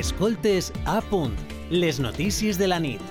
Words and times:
Escoltes 0.00 0.70
a 0.88 1.02
punt, 1.10 1.34
les 1.68 1.98
notícies 2.00 2.56
de 2.56 2.64
la 2.70 2.78
nit. 2.80 3.02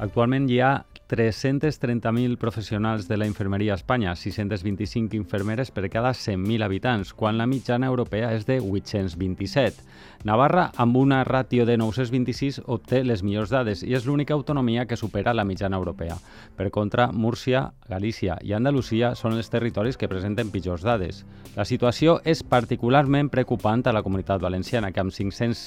Actualment 0.00 0.46
hi 0.48 0.62
ha 0.64 0.70
330.000 1.08 2.36
professionals 2.36 3.06
de 3.06 3.16
la 3.16 3.26
infermeria 3.26 3.74
a 3.74 3.76
Espanya, 3.76 4.16
625 4.16 5.14
infermeres 5.14 5.70
per 5.70 5.88
cada 5.88 6.10
100.000 6.10 6.64
habitants, 6.64 7.12
quan 7.14 7.38
la 7.38 7.46
mitjana 7.46 7.86
europea 7.86 8.32
és 8.34 8.46
de 8.46 8.58
827. 8.58 9.84
Navarra, 10.26 10.72
amb 10.74 10.96
una 10.96 11.20
ràtio 11.22 11.62
de 11.66 11.76
926, 11.78 12.62
obté 12.66 13.04
les 13.04 13.22
millors 13.22 13.52
dades 13.54 13.84
i 13.86 13.94
és 13.94 14.06
l'única 14.08 14.34
autonomia 14.34 14.86
que 14.90 14.96
supera 14.98 15.34
la 15.34 15.44
mitjana 15.46 15.78
europea. 15.78 16.16
Per 16.56 16.72
contra, 16.74 17.12
Múrcia, 17.12 17.70
Galícia 17.86 18.34
i 18.42 18.56
Andalusia 18.56 19.14
són 19.14 19.36
els 19.36 19.50
territoris 19.52 19.96
que 19.96 20.08
presenten 20.10 20.50
pitjors 20.50 20.82
dades. 20.82 21.22
La 21.54 21.64
situació 21.64 22.18
és 22.24 22.42
particularment 22.42 23.30
preocupant 23.30 23.86
a 23.86 23.94
la 23.94 24.02
comunitat 24.02 24.42
valenciana, 24.42 24.90
que 24.90 25.00
amb, 25.00 25.14
500, 25.14 25.62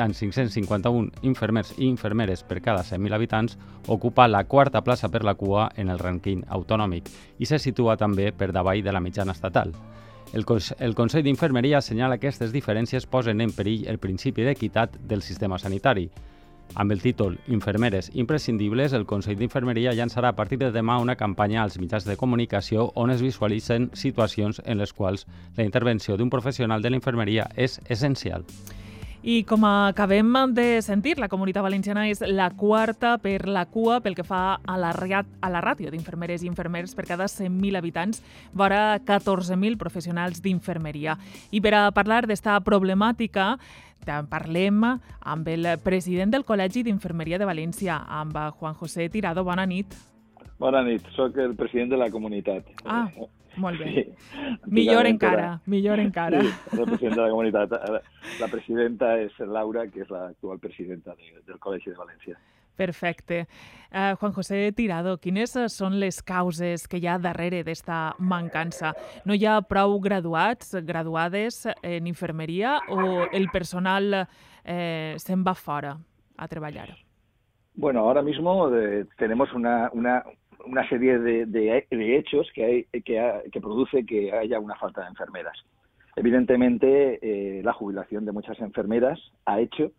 amb 0.00 0.16
551 0.16 1.28
infermers 1.28 1.74
i 1.76 1.84
infermeres 1.84 2.42
per 2.48 2.62
cada 2.64 2.80
100.000 2.80 3.12
habitants 3.12 3.58
ocupa 3.86 4.28
la 4.28 4.44
quarta 4.44 4.77
quarta 4.78 4.84
plaça 4.84 5.08
per 5.10 5.24
la 5.24 5.34
cua 5.34 5.70
en 5.76 5.88
el 5.90 5.98
rànquing 5.98 6.44
autonòmic 6.48 7.08
i 7.38 7.46
se 7.46 7.58
situa 7.58 7.96
també 7.96 8.32
per 8.32 8.52
davall 8.52 8.82
de 8.82 8.92
la 8.92 9.00
mitjana 9.00 9.32
estatal. 9.32 9.72
El, 10.32 10.44
el 10.78 10.94
Consell 10.94 11.24
d'Infermeria 11.24 11.78
assenyala 11.78 12.18
que 12.18 12.28
aquestes 12.28 12.52
diferències 12.52 13.06
posen 13.06 13.40
en 13.40 13.50
perill 13.52 13.88
el 13.88 13.98
principi 13.98 14.44
d'equitat 14.44 14.98
del 15.00 15.22
sistema 15.22 15.58
sanitari. 15.58 16.08
Amb 16.74 16.92
el 16.92 17.00
títol 17.00 17.38
Infermeres 17.48 18.10
imprescindibles, 18.12 18.92
el 18.92 19.06
Consell 19.06 19.38
d'Infermeria 19.38 19.94
llançarà 19.96 20.28
a 20.28 20.36
partir 20.36 20.58
de 20.58 20.70
demà 20.70 20.98
una 21.00 21.16
campanya 21.16 21.62
als 21.62 21.78
mitjans 21.80 22.04
de 22.04 22.16
comunicació 22.16 22.92
on 22.94 23.10
es 23.10 23.22
visualitzen 23.24 23.90
situacions 23.94 24.60
en 24.66 24.78
les 24.78 24.92
quals 24.92 25.26
la 25.56 25.64
intervenció 25.64 26.16
d'un 26.16 26.30
professional 26.30 26.82
de 26.82 26.90
la 26.90 27.00
infermeria 27.00 27.48
és 27.56 27.80
essencial. 27.88 28.44
I 29.22 29.42
com 29.42 29.64
acabem 29.66 30.30
de 30.54 30.80
sentir, 30.80 31.16
la 31.18 31.26
comunitat 31.28 31.64
valenciana 31.66 32.04
és 32.06 32.20
la 32.22 32.52
quarta 32.54 33.16
per 33.18 33.48
la 33.50 33.64
cua 33.66 33.98
pel 34.00 34.14
que 34.14 34.22
fa 34.22 34.60
a 34.62 34.76
la, 34.78 34.92
a 34.92 35.50
la 35.50 35.62
ràtio 35.64 35.90
d'infermeres 35.90 36.44
i 36.44 36.46
infermers 36.46 36.94
per 36.94 37.04
cada 37.08 37.26
100.000 37.26 37.80
habitants, 37.80 38.22
vora 38.54 39.00
14.000 39.02 39.76
professionals 39.76 40.38
d'infermeria. 40.40 41.16
I 41.50 41.60
per 41.60 41.74
a 41.74 41.82
parlar 41.90 42.28
d'esta 42.30 42.54
problemàtica, 42.62 43.56
parlem 44.30 44.84
amb 44.86 45.48
el 45.50 45.66
president 45.82 46.30
del 46.30 46.46
Col·legi 46.46 46.84
d'Infermeria 46.86 47.42
de 47.42 47.48
València, 47.48 47.98
amb 48.06 48.38
Juan 48.60 48.78
José 48.78 49.08
Tirado. 49.10 49.42
Bona 49.44 49.66
nit. 49.66 49.98
Bona 50.58 50.84
nit, 50.86 51.02
sóc 51.14 51.36
el 51.38 51.56
president 51.58 51.90
de 51.90 51.98
la 51.98 52.10
comunitat. 52.10 52.70
Ah, 52.86 53.10
molt 53.60 53.80
bé. 53.80 53.88
Sí. 53.94 54.04
Millor 54.66 55.08
encara, 55.10 55.48
millor 55.66 56.00
encara. 56.02 56.42
Sí, 56.42 56.52
el 56.78 56.84
president 56.84 57.16
de 57.16 57.22
la 57.22 57.30
comunitat. 57.32 57.74
La 58.40 58.48
presidenta 58.52 59.16
és 59.22 59.34
Laura, 59.40 59.86
que 59.92 60.04
és 60.04 60.12
l'actual 60.12 60.60
presidenta 60.62 61.16
de, 61.18 61.34
del 61.46 61.60
Col·legi 61.62 61.92
de 61.92 61.98
València. 61.98 62.38
Perfecte. 62.78 63.48
Uh, 63.90 64.14
Juan 64.20 64.32
José 64.36 64.60
Tirado, 64.76 65.16
quines 65.18 65.56
són 65.74 65.96
les 65.98 66.20
causes 66.22 66.84
que 66.86 67.00
hi 67.00 67.08
ha 67.10 67.16
darrere 67.18 67.64
d'esta 67.66 68.12
mancança? 68.22 68.92
No 69.26 69.34
hi 69.34 69.48
ha 69.48 69.56
prou 69.66 69.96
graduats, 70.04 70.76
graduades 70.86 71.64
en 71.82 72.06
infermeria 72.06 72.78
o 72.94 73.26
el 73.32 73.50
personal 73.50 74.20
eh, 74.68 75.16
se'n 75.18 75.42
va 75.42 75.56
fora 75.58 75.96
a 76.36 76.46
treballar? 76.46 76.92
Bueno, 77.74 78.00
ahora 78.00 78.22
mismo 78.22 78.68
eh, 78.74 79.06
tenemos 79.16 79.52
una, 79.54 79.90
una, 79.92 80.22
una 80.66 80.88
serie 80.88 81.18
de, 81.18 81.46
de, 81.46 82.16
hechos 82.16 82.50
que, 82.54 82.64
hay, 82.64 82.84
que, 83.02 83.42
que, 83.52 83.60
produce 83.60 84.04
que 84.04 84.32
haya 84.32 84.58
una 84.58 84.76
falta 84.76 85.02
de 85.02 85.08
enfermeras. 85.08 85.56
Evidentemente, 86.16 87.18
eh, 87.22 87.62
la 87.62 87.72
jubilación 87.72 88.24
de 88.24 88.32
muchas 88.32 88.58
enfermeras 88.60 89.20
ha 89.44 89.60
hecho 89.60 89.92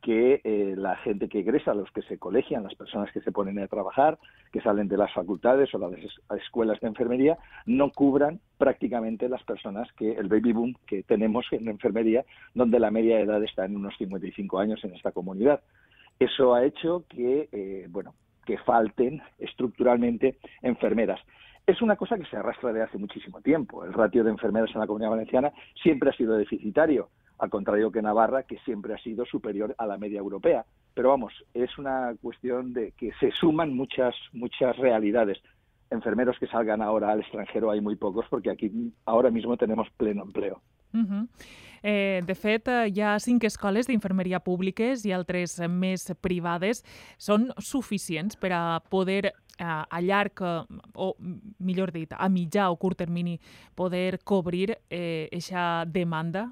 que 0.00 0.40
eh, 0.44 0.74
la 0.76 0.96
gente 0.96 1.28
que 1.28 1.40
egresa, 1.40 1.74
los 1.74 1.90
que 1.90 2.02
se 2.02 2.18
colegian, 2.18 2.62
las 2.62 2.74
personas 2.74 3.12
que 3.12 3.20
se 3.20 3.32
ponen 3.32 3.58
a 3.58 3.68
trabajar, 3.68 4.18
que 4.52 4.60
salen 4.60 4.88
de 4.88 4.96
las 4.96 5.12
facultades 5.12 5.74
o 5.74 5.78
las 5.78 5.92
escuelas 6.40 6.80
de 6.80 6.88
enfermería, 6.88 7.36
no 7.66 7.90
cubran 7.92 8.40
prácticamente 8.56 9.28
las 9.28 9.42
personas 9.44 9.88
que 9.92 10.12
el 10.12 10.28
baby 10.28 10.52
boom 10.52 10.74
que 10.86 11.02
tenemos 11.02 11.46
en 11.50 11.68
enfermería, 11.68 12.24
donde 12.54 12.80
la 12.80 12.90
media 12.90 13.20
edad 13.20 13.42
está 13.44 13.66
en 13.66 13.76
unos 13.76 13.94
55 13.98 14.58
años 14.58 14.82
en 14.84 14.94
esta 14.94 15.12
comunidad. 15.12 15.60
Eso 16.18 16.54
ha 16.54 16.64
hecho 16.64 17.04
que, 17.08 17.48
eh, 17.52 17.86
bueno, 17.90 18.14
que 18.44 18.58
falten 18.58 19.22
estructuralmente 19.38 20.38
enfermeras. 20.62 21.20
Es 21.66 21.82
una 21.82 21.96
cosa 21.96 22.16
que 22.18 22.24
se 22.26 22.36
arrastra 22.36 22.72
de 22.72 22.82
hace 22.82 22.98
muchísimo 22.98 23.40
tiempo. 23.40 23.84
El 23.84 23.92
ratio 23.92 24.24
de 24.24 24.30
enfermeras 24.30 24.70
en 24.74 24.80
la 24.80 24.86
comunidad 24.86 25.10
valenciana 25.10 25.52
siempre 25.80 26.10
ha 26.10 26.12
sido 26.12 26.36
deficitario, 26.36 27.10
al 27.38 27.50
contrario 27.50 27.92
que 27.92 28.02
Navarra, 28.02 28.42
que 28.42 28.58
siempre 28.64 28.94
ha 28.94 28.98
sido 28.98 29.24
superior 29.24 29.74
a 29.78 29.86
la 29.86 29.98
media 29.98 30.18
europea. 30.18 30.64
Pero 30.94 31.10
vamos, 31.10 31.32
es 31.54 31.78
una 31.78 32.14
cuestión 32.20 32.72
de 32.72 32.92
que 32.92 33.12
se 33.20 33.30
suman 33.30 33.74
muchas, 33.74 34.14
muchas 34.32 34.76
realidades. 34.78 35.38
Enfermeros 35.90 36.38
que 36.38 36.46
salgan 36.46 36.82
ahora 36.82 37.10
al 37.10 37.20
extranjero 37.20 37.70
hay 37.70 37.80
muy 37.80 37.96
pocos 37.96 38.26
porque 38.28 38.50
aquí 38.50 38.92
ahora 39.04 39.30
mismo 39.30 39.56
tenemos 39.56 39.88
pleno 39.96 40.22
empleo. 40.22 40.60
Uh 40.92 41.00
-huh. 41.00 41.28
eh, 41.82 42.22
de 42.26 42.34
fet, 42.34 42.68
hi 42.68 43.00
ha 43.00 43.18
cinc 43.18 43.44
escoles 43.44 43.86
d'infermeria 43.86 44.40
públiques 44.40 45.04
i 45.04 45.12
altres 45.12 45.60
més 45.68 46.12
privades. 46.20 46.84
Són 47.18 47.52
suficients 47.58 48.36
per 48.36 48.52
a 48.52 48.80
poder 48.88 49.26
eh, 49.58 49.64
a 49.64 50.00
llarg, 50.00 50.40
o 50.94 51.16
millor 51.58 51.92
dit, 51.92 52.12
a 52.12 52.28
mitjà 52.28 52.70
o 52.70 52.76
curt 52.76 52.98
termini, 52.98 53.40
poder 53.74 54.18
cobrir 54.24 54.70
aquesta 54.90 55.82
eh, 55.82 55.86
demanda 55.86 56.50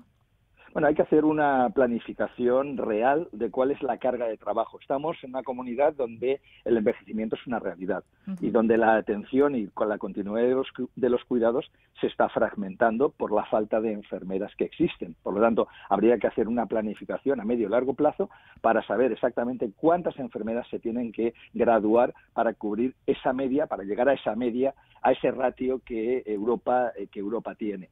Bueno, 0.79 0.91
hay 0.91 0.95
que 0.95 1.03
hacer 1.03 1.25
una 1.25 1.71
planificación 1.71 2.77
real 2.77 3.27
de 3.33 3.51
cuál 3.51 3.73
es 3.73 3.83
la 3.83 3.99
carga 3.99 4.29
de 4.29 4.37
trabajo. 4.37 4.79
Estamos 4.81 5.17
en 5.25 5.31
una 5.31 5.43
comunidad 5.43 5.93
donde 5.93 6.41
el 6.65 6.77
envejecimiento 6.77 7.35
es 7.35 7.45
una 7.49 7.59
realidad 7.59 8.05
uh 8.29 8.31
-huh. 8.31 8.37
y 8.41 8.51
donde 8.51 8.79
la 8.79 8.95
atención 8.95 9.57
y 9.57 9.67
con 9.67 9.89
la 9.89 9.99
continuidad 9.99 10.47
de 10.47 10.55
los, 10.55 10.69
de 10.95 11.11
los, 11.11 11.25
cuidados 11.25 11.69
se 12.01 12.07
está 12.07 12.29
fragmentando 12.29 13.11
por 13.11 13.33
la 13.33 13.45
falta 13.47 13.81
de 13.81 13.91
enfermeras 13.91 14.55
que 14.55 14.67
existen. 14.67 15.17
Por 15.21 15.35
lo 15.35 15.41
tanto, 15.41 15.67
habría 15.89 16.17
que 16.19 16.29
hacer 16.29 16.47
una 16.47 16.67
planificación 16.67 17.41
a 17.41 17.45
medio 17.45 17.67
y 17.67 17.71
largo 17.71 17.95
plazo 17.95 18.31
para 18.61 18.87
saber 18.87 19.11
exactamente 19.11 19.73
cuántas 19.75 20.17
enfermeras 20.21 20.69
se 20.69 20.79
tienen 20.79 21.11
que 21.11 21.35
graduar 21.55 22.15
para 22.35 22.55
cubrir 22.55 22.95
esa 23.05 23.33
media, 23.33 23.67
para 23.67 23.83
llegar 23.83 24.09
a 24.09 24.13
esa 24.13 24.37
media, 24.37 24.75
a 25.03 25.11
ese 25.11 25.33
ratio 25.33 25.81
que 25.85 26.23
Europa, 26.25 26.93
eh, 26.97 27.09
que 27.09 27.19
Europa 27.19 27.57
tiene. 27.57 27.89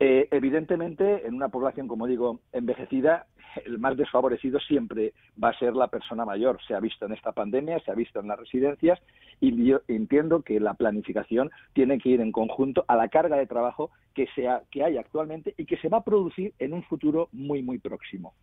Eh, 0.00 0.28
evidentemente, 0.30 1.26
en 1.26 1.34
una 1.34 1.48
población, 1.48 1.88
como 1.88 2.06
digo, 2.06 2.40
envejecida, 2.52 3.26
el 3.64 3.78
más 3.78 3.96
desfavorecido 3.96 4.58
siempre 4.60 5.12
va 5.42 5.50
a 5.50 5.58
ser 5.58 5.74
la 5.74 5.88
persona 5.88 6.24
mayor. 6.24 6.58
Se 6.66 6.74
ha 6.74 6.80
visto 6.80 7.06
en 7.06 7.12
esta 7.12 7.32
pandemia, 7.32 7.78
se 7.80 7.90
ha 7.90 7.94
visto 7.94 8.20
en 8.20 8.28
las 8.28 8.38
residencias 8.38 9.00
y 9.40 9.64
yo 9.64 9.80
entiendo 9.88 10.42
que 10.42 10.60
la 10.60 10.74
planificación 10.74 11.50
tiene 11.72 11.98
que 11.98 12.08
ir 12.08 12.20
en 12.20 12.32
conjunto 12.32 12.84
a 12.88 12.96
la 12.96 13.08
carga 13.08 13.36
de 13.36 13.46
trabajo 13.46 13.90
que, 14.14 14.26
sea, 14.34 14.62
que 14.70 14.84
hay 14.84 14.96
actualmente 14.96 15.54
y 15.56 15.66
que 15.66 15.76
se 15.78 15.88
va 15.88 15.98
a 15.98 16.04
producir 16.04 16.54
en 16.58 16.72
un 16.72 16.82
futuro 16.82 17.28
muy, 17.32 17.62
muy 17.62 17.78
próximo. 17.78 18.34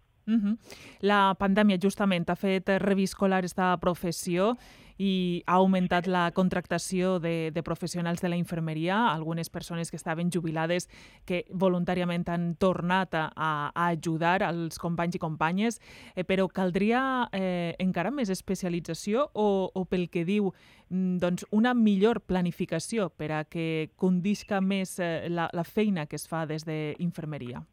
La 1.01 1.33
pandèmia 1.39 1.79
justament 1.81 2.29
ha 2.29 2.37
fet 2.37 2.69
reviscolar 2.79 3.41
aquesta 3.41 3.73
professió 3.81 4.53
i 5.01 5.41
ha 5.47 5.57
augmentat 5.57 6.05
la 6.05 6.27
contractació 6.37 7.15
de, 7.19 7.49
de 7.53 7.63
professionals 7.65 8.21
de 8.21 8.29
la 8.29 8.37
infermeria, 8.37 8.99
algunes 9.09 9.49
persones 9.49 9.89
que 9.89 9.97
estaven 9.97 10.29
jubilades 10.31 10.87
que 11.25 11.45
voluntàriament 11.49 12.27
han 12.29 12.51
tornat 12.61 13.15
a, 13.17 13.25
a 13.33 13.87
ajudar 13.87 14.43
als 14.45 14.77
companys 14.81 15.17
i 15.17 15.23
companyes, 15.23 15.81
eh, 16.13 16.23
però 16.27 16.45
caldria 16.47 17.01
eh, 17.33 17.73
encara 17.81 18.13
més 18.13 18.29
especialització 18.29 19.25
o, 19.33 19.71
o 19.73 19.85
pel 19.89 20.07
que 20.13 20.25
diu 20.27 20.51
mm, 20.89 21.17
doncs 21.23 21.47
una 21.49 21.73
millor 21.73 22.21
planificació 22.21 23.09
per 23.09 23.31
a 23.33 23.43
que 23.43 23.89
condisca 23.97 24.61
més 24.61 24.99
eh, 24.99 25.27
la, 25.29 25.49
la 25.53 25.65
feina 25.65 26.05
que 26.05 26.19
es 26.21 26.27
fa 26.29 26.45
des 26.45 26.67
d'infermeria? 26.67 27.65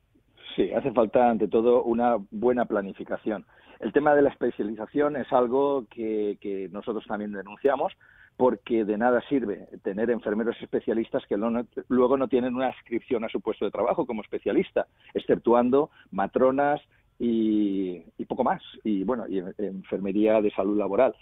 Sí, 0.56 0.72
hace 0.72 0.90
falta 0.90 1.28
ante 1.28 1.46
todo 1.46 1.84
una 1.84 2.16
buena 2.30 2.64
planificación. 2.64 3.44
El 3.80 3.92
tema 3.92 4.14
de 4.14 4.22
la 4.22 4.30
especialización 4.30 5.16
es 5.16 5.32
algo 5.32 5.86
que, 5.90 6.68
nosotros 6.72 7.04
también 7.06 7.32
denunciamos 7.32 7.92
porque 8.36 8.84
de 8.84 8.96
nada 8.96 9.20
sirve 9.28 9.66
tener 9.82 10.10
enfermeros 10.10 10.56
especialistas 10.62 11.24
que 11.26 11.36
no, 11.36 11.64
luego 11.88 12.16
no 12.16 12.28
tienen 12.28 12.54
una 12.54 12.68
inscripción 12.68 13.24
a 13.24 13.28
su 13.28 13.40
puesto 13.40 13.64
de 13.64 13.72
trabajo 13.72 14.06
como 14.06 14.22
especialista, 14.22 14.86
exceptuando 15.12 15.90
matronas 16.12 16.80
y, 17.18 18.04
y 18.16 18.24
poco 18.26 18.44
más, 18.44 18.62
y 18.84 19.02
bueno, 19.02 19.26
y 19.28 19.42
enfermería 19.58 20.40
de 20.40 20.52
salud 20.52 20.78
laboral. 20.78 21.16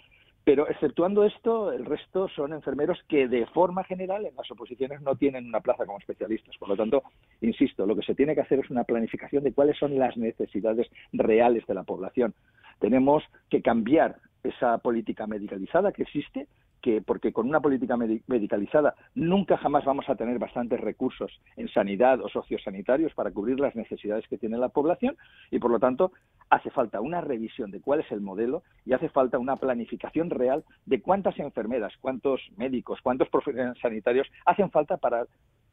Pero 0.47 0.65
exceptuando 0.69 1.25
esto, 1.25 1.73
el 1.73 1.83
resto 1.85 2.29
son 2.29 2.53
enfermeros 2.53 2.97
que 3.09 3.27
de 3.27 3.45
forma 3.47 3.83
general 3.83 4.25
en 4.25 4.33
las 4.33 4.49
oposiciones 4.49 5.01
no 5.01 5.13
tienen 5.17 5.45
una 5.45 5.59
plaza 5.59 5.85
como 5.85 5.97
especialistas. 5.99 6.55
Por 6.55 6.69
lo 6.69 6.77
tanto, 6.77 7.03
insisto, 7.41 7.85
lo 7.85 7.97
que 7.97 8.03
se 8.03 8.15
tiene 8.15 8.33
que 8.33 8.39
hacer 8.39 8.59
es 8.59 8.69
una 8.69 8.85
planificación 8.85 9.43
de 9.43 9.51
cuáles 9.51 9.77
son 9.77 9.99
las 9.99 10.15
necesidades 10.15 10.87
reales 11.11 11.67
de 11.67 11.73
la 11.73 11.83
población. 11.83 12.33
Tenemos 12.79 13.25
que 13.49 13.61
cambiar 13.61 14.19
esa 14.49 14.77
política 14.79 15.27
medicalizada 15.27 15.91
que 15.91 16.03
existe, 16.03 16.47
que 16.81 17.01
porque 17.01 17.33
con 17.33 17.47
una 17.47 17.59
política 17.59 17.97
medicalizada 17.97 18.95
nunca 19.15 19.57
jamás 19.57 19.83
vamos 19.85 20.07
a 20.09 20.15
tener 20.15 20.37
bastantes 20.39 20.79
recursos 20.79 21.41
en 21.55 21.67
sanidad 21.69 22.21
o 22.21 22.29
sociosanitarios 22.29 23.13
para 23.13 23.31
cubrir 23.31 23.59
las 23.59 23.75
necesidades 23.75 24.27
que 24.27 24.37
tiene 24.37 24.57
la 24.57 24.69
población 24.69 25.17
y 25.49 25.59
por 25.59 25.71
lo 25.71 25.79
tanto 25.79 26.11
hace 26.49 26.69
falta 26.69 27.01
una 27.01 27.21
revisión 27.21 27.71
de 27.71 27.81
cuál 27.81 28.01
es 28.01 28.11
el 28.11 28.21
modelo 28.21 28.63
y 28.85 28.93
hace 28.93 29.09
falta 29.09 29.39
una 29.39 29.55
planificación 29.55 30.29
real 30.29 30.63
de 30.85 31.01
cuántas 31.01 31.37
enfermeras, 31.39 31.93
cuántos 31.99 32.41
médicos, 32.57 32.99
cuántos 33.01 33.29
profesionales 33.29 33.79
sanitarios 33.81 34.27
hacen 34.45 34.69
falta 34.69 34.97
para 34.97 35.25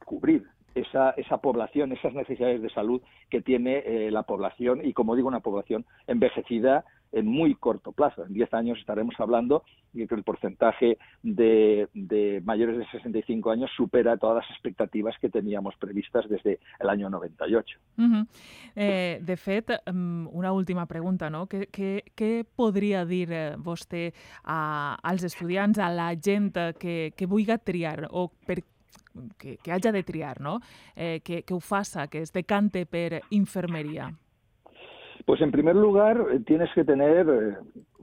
cubrir 0.04 0.44
esa, 0.74 1.10
esa 1.10 1.38
población, 1.38 1.92
esas 1.92 2.14
necesidades 2.14 2.62
de 2.62 2.70
salud 2.70 3.00
que 3.30 3.42
tiene 3.42 3.78
eh, 3.78 4.10
la 4.10 4.24
población 4.24 4.80
y, 4.84 4.92
como 4.92 5.16
digo, 5.16 5.28
una 5.28 5.40
población 5.40 5.84
envejecida 6.06 6.84
en 7.14 7.26
muy 7.26 7.54
corto 7.54 7.92
plazo. 7.92 8.24
En 8.24 8.32
10 8.32 8.52
años 8.54 8.78
estaremos 8.78 9.14
hablando 9.18 9.62
de 9.92 10.08
que 10.08 10.14
el 10.16 10.24
porcentaje 10.24 10.98
de, 11.22 11.88
de, 11.94 12.42
mayores 12.44 12.76
de 12.76 12.86
65 12.86 13.50
años 13.52 13.70
supera 13.76 14.16
todas 14.16 14.42
las 14.42 14.50
expectativas 14.50 15.14
que 15.20 15.30
teníamos 15.30 15.76
previstas 15.76 16.28
desde 16.28 16.58
el 16.80 16.88
año 16.88 17.08
98. 17.08 17.78
Uh 17.96 18.02
-huh. 18.02 18.26
eh, 18.74 19.20
de 19.22 19.36
fet, 19.36 19.70
una 19.86 20.52
última 20.52 20.86
pregunta, 20.86 21.30
no? 21.30 21.46
Què, 21.46 21.68
què, 21.70 22.02
què 22.16 22.44
podria 22.44 23.04
dir 23.04 23.30
eh, 23.30 23.54
vostè 23.56 24.12
a, 24.42 24.98
als 25.02 25.22
estudiants, 25.22 25.78
a 25.78 25.90
la 25.90 26.14
gent 26.16 26.52
que, 26.78 27.12
que 27.16 27.26
vulgui 27.26 27.44
triar 27.62 28.08
o 28.10 28.30
per 28.46 28.73
que, 29.38 29.58
que 29.58 29.72
hagi 29.72 29.90
de 29.90 30.02
triar, 30.02 30.40
no? 30.40 30.60
Eh, 30.96 31.20
que, 31.24 31.42
que 31.42 31.54
que 32.10 32.18
es 32.18 32.32
decante 32.32 32.86
per 32.86 33.22
infermeria? 33.30 34.14
Pues 35.24 35.40
en 35.40 35.50
primer 35.50 35.76
lugar 35.76 36.26
eh, 36.32 36.40
tienes 36.40 36.70
que 36.74 36.84
tener, 36.84 37.26
eh, 37.28 37.56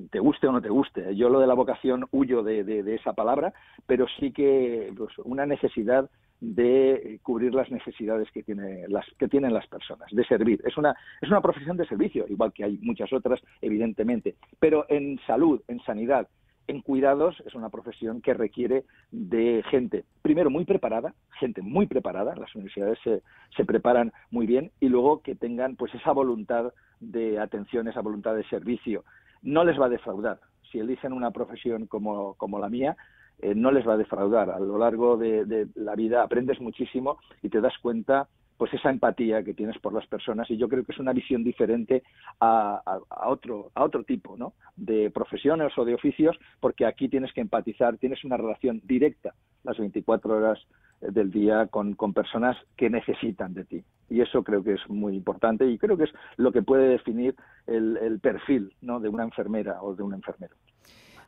te 0.09 0.19
guste 0.19 0.47
o 0.47 0.51
no 0.51 0.61
te 0.61 0.69
guste, 0.69 1.15
yo 1.15 1.29
lo 1.29 1.39
de 1.39 1.47
la 1.47 1.53
vocación 1.53 2.07
huyo 2.11 2.41
de 2.43 2.95
esa 2.95 3.13
palabra, 3.13 3.53
pero 3.85 4.05
sí 4.19 4.31
que 4.31 4.91
pues, 4.97 5.17
una 5.19 5.45
necesidad 5.45 6.09
de 6.41 7.19
cubrir 7.21 7.53
las 7.53 7.69
necesidades 7.71 8.29
que, 8.31 8.41
tiene, 8.41 8.87
las, 8.87 9.05
que 9.17 9.27
tienen 9.27 9.53
las 9.53 9.67
personas, 9.67 10.09
de 10.11 10.25
servir. 10.25 10.59
Es 10.65 10.75
una, 10.75 10.95
es 11.21 11.29
una 11.29 11.39
profesión 11.39 11.77
de 11.77 11.85
servicio, 11.85 12.25
igual 12.27 12.51
que 12.51 12.63
hay 12.63 12.79
muchas 12.81 13.13
otras, 13.13 13.39
evidentemente, 13.61 14.35
pero 14.59 14.85
en 14.89 15.19
salud, 15.27 15.61
en 15.67 15.79
sanidad, 15.81 16.27
en 16.71 16.81
cuidados 16.81 17.41
es 17.45 17.53
una 17.53 17.69
profesión 17.69 18.21
que 18.21 18.33
requiere 18.33 18.85
de 19.12 19.63
gente, 19.69 20.06
primero 20.21 20.50
muy 20.50 20.65
preparada, 20.65 21.13
gente 21.39 21.62
muy 21.62 21.85
preparada, 21.85 22.35
las 22.35 22.53
universidades 22.56 22.97
se, 23.03 23.21
se 23.56 23.65
preparan 23.65 24.12
muy 24.31 24.47
bien, 24.47 24.71
y 24.79 24.89
luego 24.89 25.21
que 25.21 25.35
tengan 25.35 25.75
pues 25.75 25.94
esa 25.94 26.12
voluntad 26.12 26.73
de 27.00 27.39
atención, 27.39 27.88
esa 27.88 28.01
voluntad 28.01 28.35
de 28.35 28.44
servicio. 28.45 29.03
No 29.41 29.63
les 29.63 29.79
va 29.79 29.85
a 29.85 29.89
defraudar. 29.89 30.39
Si 30.71 30.79
eligen 30.79 31.13
una 31.13 31.31
profesión 31.31 31.88
como, 31.88 32.35
como 32.35 32.59
la 32.59 32.69
mía, 32.69 32.95
eh, 33.39 33.53
no 33.56 33.71
les 33.71 33.88
va 33.88 33.94
a 33.94 33.97
defraudar. 33.97 34.50
A 34.50 34.59
lo 34.59 34.77
largo 34.77 35.18
de, 35.18 35.45
de, 35.45 35.68
la 35.75 35.95
vida 35.95 36.23
aprendes 36.23 36.62
muchísimo 36.62 37.18
y 37.41 37.50
te 37.50 37.59
das 37.59 37.77
cuenta 37.81 38.27
pues 38.61 38.75
esa 38.75 38.91
empatía 38.91 39.43
que 39.43 39.55
tienes 39.55 39.79
por 39.79 39.91
las 39.91 40.05
personas 40.05 40.47
y 40.51 40.55
yo 40.55 40.69
creo 40.69 40.83
que 40.83 40.91
es 40.91 40.99
una 40.99 41.13
visión 41.13 41.43
diferente 41.43 42.03
a, 42.39 42.79
a, 43.09 43.27
otro 43.27 43.71
a 43.73 43.83
otro 43.83 44.03
tipo 44.03 44.37
¿no? 44.37 44.53
de 44.75 45.09
profesiones 45.09 45.75
o 45.79 45.83
de 45.83 45.95
oficios 45.95 46.37
porque 46.59 46.85
aquí 46.85 47.09
tienes 47.09 47.33
que 47.33 47.41
empatizar 47.41 47.97
tienes 47.97 48.23
una 48.23 48.37
relación 48.37 48.79
directa 48.83 49.33
las 49.63 49.79
24 49.79 50.37
horas 50.37 50.59
del 50.99 51.31
día 51.31 51.65
con, 51.71 51.95
con 51.95 52.13
personas 52.13 52.55
que 52.77 52.91
necesitan 52.91 53.55
de 53.55 53.65
ti 53.65 53.83
y 54.11 54.21
eso 54.21 54.43
creo 54.43 54.63
que 54.63 54.73
es 54.73 54.89
muy 54.89 55.15
importante 55.15 55.65
y 55.65 55.79
creo 55.79 55.97
que 55.97 56.03
es 56.03 56.13
lo 56.37 56.51
que 56.51 56.61
puede 56.61 56.87
definir 56.87 57.33
el, 57.65 57.97
el 57.97 58.19
perfil 58.19 58.75
¿no? 58.81 58.99
de 58.99 59.09
una 59.09 59.23
enfermera 59.23 59.81
o 59.81 59.95
de 59.95 60.03
un 60.03 60.13
enfermero. 60.13 60.53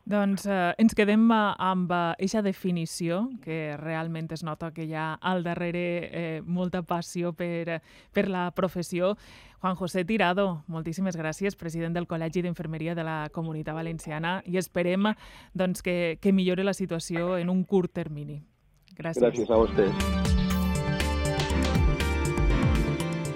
Doncs 0.03 0.43
eh, 0.51 0.73
ens 0.83 0.91
quedem 0.99 1.29
amb 1.31 1.91
aquesta 1.95 2.41
definició, 2.43 3.29
que 3.43 3.77
realment 3.79 4.27
es 4.35 4.43
nota 4.43 4.73
que 4.75 4.83
hi 4.83 4.93
ha 4.99 5.13
al 5.15 5.43
darrere 5.45 5.83
eh, 6.03 6.41
molta 6.43 6.81
passió 6.83 7.31
per, 7.31 7.79
per 8.11 8.27
la 8.27 8.49
professió. 8.51 9.15
Juan 9.63 9.77
José 9.79 10.03
Tirado, 10.03 10.63
moltíssimes 10.67 11.15
gràcies, 11.15 11.55
president 11.55 11.95
del 11.95 12.07
Col·legi 12.07 12.43
d'Infermeria 12.43 12.95
de 12.99 13.03
la 13.07 13.29
Comunitat 13.31 13.75
Valenciana, 13.79 14.41
i 14.43 14.59
esperem 14.59 15.13
doncs, 15.55 15.81
que, 15.81 16.17
que 16.19 16.33
millore 16.35 16.67
la 16.67 16.75
situació 16.75 17.37
en 17.39 17.49
un 17.49 17.63
curt 17.63 17.93
termini. 17.95 18.41
Gràcies. 18.99 19.23
Gràcies 19.23 19.49
a 19.49 19.55
vostès. 19.63 19.93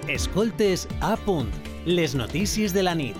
Escoltes 0.08 0.84
a 1.00 1.16
punt, 1.24 1.48
les 1.88 2.14
notícies 2.14 2.76
de 2.76 2.84
la 2.84 2.94
nit. 2.94 3.16